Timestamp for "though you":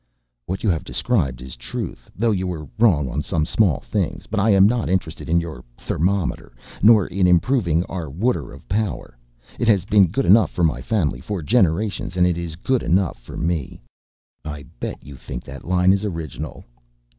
2.15-2.47